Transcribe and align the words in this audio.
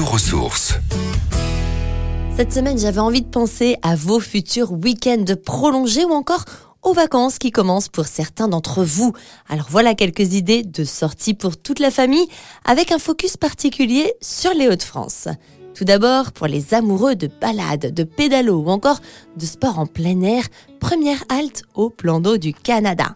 Retour 0.00 0.14
aux 0.14 0.18
sources. 0.18 0.74
Cette 2.34 2.54
semaine, 2.54 2.78
j'avais 2.78 3.00
envie 3.00 3.20
de 3.20 3.28
penser 3.28 3.76
à 3.82 3.96
vos 3.96 4.18
futurs 4.18 4.72
week-ends 4.72 5.26
prolongés 5.44 6.06
ou 6.06 6.12
encore 6.12 6.46
aux 6.82 6.94
vacances 6.94 7.38
qui 7.38 7.50
commencent 7.50 7.90
pour 7.90 8.06
certains 8.06 8.48
d'entre 8.48 8.82
vous. 8.82 9.12
Alors 9.50 9.66
voilà 9.68 9.94
quelques 9.94 10.32
idées 10.32 10.62
de 10.62 10.84
sorties 10.84 11.34
pour 11.34 11.58
toute 11.58 11.80
la 11.80 11.90
famille 11.90 12.26
avec 12.64 12.92
un 12.92 12.98
focus 12.98 13.36
particulier 13.36 14.14
sur 14.22 14.54
les 14.54 14.68
Hauts-de-France. 14.68 15.28
Tout 15.74 15.84
d'abord, 15.84 16.32
pour 16.32 16.46
les 16.46 16.72
amoureux 16.72 17.14
de 17.14 17.28
balades, 17.38 17.92
de 17.92 18.04
pédalo 18.04 18.54
ou 18.56 18.70
encore 18.70 19.00
de 19.36 19.44
sport 19.44 19.78
en 19.78 19.86
plein 19.86 20.22
air, 20.22 20.44
première 20.80 21.22
halte 21.28 21.64
au 21.74 21.90
plan 21.90 22.20
d'eau 22.20 22.38
du 22.38 22.54
Canada. 22.54 23.14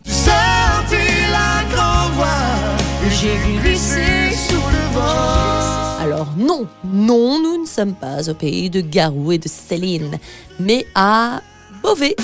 Non, 6.37 6.67
non, 6.85 7.41
nous 7.41 7.63
ne 7.63 7.67
sommes 7.67 7.95
pas 7.95 8.29
au 8.29 8.35
pays 8.35 8.71
de 8.71 8.81
Garou 8.81 9.33
et 9.33 9.39
de 9.39 9.49
Céline, 9.49 10.19
mais 10.59 10.87
à 10.95 11.41
Beauvais, 11.83 12.17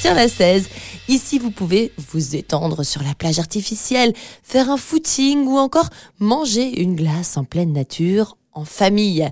sur 0.00 0.14
la 0.14 0.28
16. 0.28 0.68
Ici, 1.08 1.38
vous 1.38 1.50
pouvez 1.50 1.92
vous 1.96 2.36
étendre 2.36 2.82
sur 2.84 3.02
la 3.02 3.14
plage 3.14 3.38
artificielle, 3.38 4.12
faire 4.42 4.70
un 4.70 4.76
footing 4.76 5.46
ou 5.46 5.58
encore 5.58 5.90
manger 6.20 6.80
une 6.80 6.96
glace 6.96 7.36
en 7.36 7.44
pleine 7.44 7.72
nature 7.72 8.37
en 8.52 8.64
famille. 8.64 9.28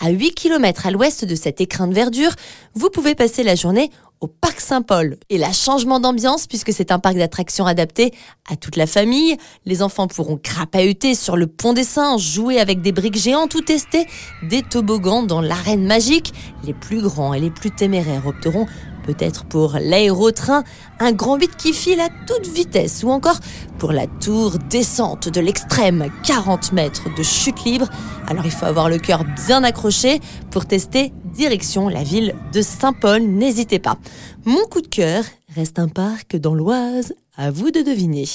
À 0.00 0.10
8 0.10 0.32
km 0.32 0.86
à 0.86 0.90
l'ouest 0.90 1.24
de 1.24 1.34
cet 1.34 1.60
écrin 1.60 1.88
de 1.88 1.94
verdure, 1.94 2.30
vous 2.74 2.90
pouvez 2.90 3.14
passer 3.14 3.42
la 3.42 3.56
journée 3.56 3.90
au 4.20 4.26
Parc 4.26 4.60
Saint-Paul. 4.60 5.16
Et 5.30 5.38
là, 5.38 5.52
changement 5.52 6.00
d'ambiance 6.00 6.46
puisque 6.46 6.72
c'est 6.72 6.92
un 6.92 6.98
parc 6.98 7.16
d'attractions 7.16 7.66
adapté 7.66 8.12
à 8.50 8.56
toute 8.56 8.76
la 8.76 8.86
famille. 8.86 9.36
Les 9.64 9.82
enfants 9.82 10.08
pourront 10.08 10.36
crapahuter 10.36 11.14
sur 11.14 11.36
le 11.36 11.46
pont 11.46 11.72
des 11.72 11.84
singes, 11.84 12.22
jouer 12.22 12.58
avec 12.58 12.80
des 12.80 12.92
briques 12.92 13.18
géantes 13.18 13.54
ou 13.54 13.60
tester 13.60 14.06
des 14.42 14.62
toboggans 14.62 15.22
dans 15.22 15.40
l'arène 15.40 15.86
magique. 15.86 16.32
Les 16.64 16.74
plus 16.74 17.00
grands 17.00 17.34
et 17.34 17.40
les 17.40 17.50
plus 17.50 17.70
téméraires 17.70 18.26
opteront 18.26 18.66
peut-être 19.08 19.46
pour 19.46 19.78
l'aérotrain, 19.80 20.64
un 21.00 21.12
grand 21.12 21.36
8 21.38 21.56
qui 21.56 21.72
file 21.72 21.98
à 21.98 22.10
toute 22.26 22.46
vitesse, 22.46 23.02
ou 23.02 23.08
encore 23.08 23.38
pour 23.78 23.90
la 23.90 24.06
tour 24.06 24.58
descente 24.68 25.30
de 25.30 25.40
l'extrême, 25.40 26.10
40 26.24 26.72
mètres 26.72 27.08
de 27.16 27.22
chute 27.22 27.64
libre. 27.64 27.88
Alors 28.26 28.44
il 28.44 28.50
faut 28.50 28.66
avoir 28.66 28.90
le 28.90 28.98
cœur 28.98 29.24
bien 29.46 29.64
accroché 29.64 30.20
pour 30.50 30.66
tester 30.66 31.10
direction 31.24 31.88
la 31.88 32.02
ville 32.02 32.34
de 32.52 32.60
Saint-Paul, 32.60 33.22
n'hésitez 33.22 33.78
pas. 33.78 33.96
Mon 34.44 34.66
coup 34.66 34.82
de 34.82 34.88
cœur 34.88 35.24
reste 35.54 35.78
un 35.78 35.88
parc 35.88 36.36
dans 36.36 36.54
l'Oise, 36.54 37.14
à 37.38 37.50
vous 37.50 37.70
de 37.70 37.80
deviner. 37.80 38.26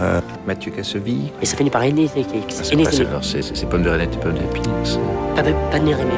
Euh, 0.00 0.20
Mathieu 0.46 0.70
Kassovik. 0.70 1.32
Mais 1.40 1.46
ça 1.46 1.56
finit 1.56 1.70
par. 1.70 1.82
Ah, 1.82 1.86
c'est 2.50 2.76
pas 2.76 3.08
alors, 3.08 3.24
c'est 3.24 3.42
c'est 3.42 3.66
pommes 3.66 3.82
de 3.82 3.90
renette 3.90 4.14
et 4.14 4.18
pommes 4.18 4.34
de 4.34 4.42
pinix. 4.52 4.98
Pas 5.34 5.42
de 5.42 5.52
panérémé. 5.70 6.12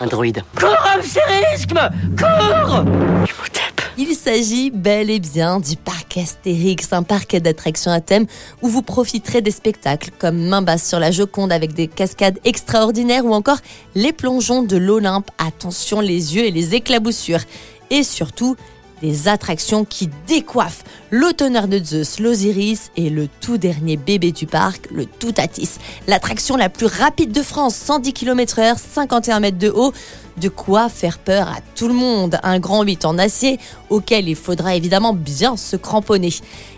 Un 0.00 0.06
droïde. 0.06 0.42
Cours, 0.56 0.74
Amsérisme 0.94 1.90
Cours 2.16 2.84
Imhotep. 2.84 3.82
Il 3.98 4.14
s'agit 4.14 4.70
bel 4.70 5.10
et 5.10 5.18
bien 5.18 5.58
du 5.58 5.76
parc 5.76 6.16
Astérix, 6.16 6.92
un 6.92 7.02
parc 7.02 7.36
d'attractions 7.36 7.90
à 7.90 8.00
thème 8.00 8.26
où 8.62 8.68
vous 8.68 8.82
profiterez 8.82 9.42
des 9.42 9.50
spectacles 9.50 10.10
comme 10.18 10.38
Main 10.38 10.62
basse 10.62 10.88
sur 10.88 11.00
la 11.00 11.10
Joconde 11.10 11.52
avec 11.52 11.74
des 11.74 11.88
cascades 11.88 12.38
extraordinaires 12.44 13.26
ou 13.26 13.34
encore 13.34 13.58
les 13.94 14.12
plongeons 14.12 14.62
de 14.62 14.76
l'Olympe. 14.76 15.30
Attention 15.38 16.00
les 16.00 16.36
yeux 16.36 16.44
et 16.44 16.50
les 16.52 16.76
éclaboussures. 16.76 17.42
Et 17.90 18.04
surtout, 18.04 18.56
des 19.02 19.28
attractions 19.28 19.84
qui 19.84 20.08
décoiffent 20.26 20.84
l'automneur 21.10 21.68
de 21.68 21.78
Zeus, 21.78 22.20
l'Osiris 22.20 22.90
et 22.96 23.10
le 23.10 23.28
tout 23.40 23.58
dernier 23.58 23.96
bébé 23.96 24.32
du 24.32 24.46
parc, 24.46 24.88
le 24.90 25.06
Toutatis. 25.06 25.70
L'attraction 26.06 26.56
la 26.56 26.68
plus 26.68 26.86
rapide 26.86 27.32
de 27.32 27.42
France, 27.42 27.74
110 27.76 28.12
km/h, 28.12 28.76
51 28.78 29.40
mètres 29.40 29.58
de 29.58 29.70
haut. 29.70 29.92
De 30.36 30.48
quoi 30.48 30.88
faire 30.88 31.18
peur 31.18 31.48
à 31.48 31.58
tout 31.74 31.88
le 31.88 31.94
monde. 31.94 32.38
Un 32.44 32.60
grand 32.60 32.82
8 32.82 33.04
en 33.04 33.18
acier 33.18 33.58
auquel 33.90 34.28
il 34.28 34.36
faudra 34.36 34.76
évidemment 34.76 35.12
bien 35.12 35.56
se 35.56 35.74
cramponner. 35.74 36.32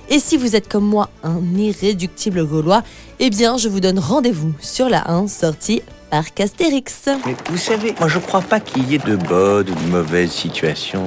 Et 0.08 0.18
si 0.18 0.36
vous 0.36 0.56
êtes 0.56 0.66
comme 0.66 0.86
moi 0.86 1.10
un 1.22 1.42
irréductible 1.56 2.46
gaulois, 2.46 2.82
eh 3.18 3.28
bien 3.28 3.58
je 3.58 3.68
vous 3.68 3.80
donne 3.80 3.98
rendez-vous 3.98 4.52
sur 4.60 4.88
la 4.88 5.10
1 5.10 5.28
sortie 5.28 5.82
Parc 6.10 6.40
Astérix. 6.40 7.02
Mais 7.26 7.36
vous 7.50 7.58
savez, 7.58 7.94
moi 7.98 8.08
je 8.08 8.18
crois 8.18 8.40
pas 8.40 8.60
qu'il 8.60 8.90
y 8.90 8.94
ait 8.94 8.98
de 8.98 9.16
bonnes 9.16 9.70
ou 9.70 9.74
de 9.74 9.90
mauvaises 9.90 10.32
situations. 10.32 11.06